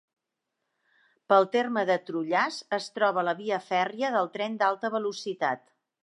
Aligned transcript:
Pel 1.33 1.43
terme 1.55 1.83
de 1.89 1.97
Trullars 2.07 2.57
es 2.77 2.87
troba 2.95 3.25
la 3.27 3.35
via 3.41 3.59
fèrria 3.65 4.09
del 4.15 4.31
tren 4.39 4.57
d'alta 4.63 4.91
velocitat. 4.97 5.63